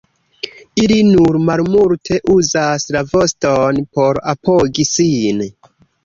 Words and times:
Ili 0.83 0.95
nur 1.09 1.35
malmulte 1.49 2.17
uzas 2.35 2.85
la 2.95 3.03
voston 3.11 3.81
por 3.99 4.21
apogi 4.33 4.87
sin. 4.93 5.45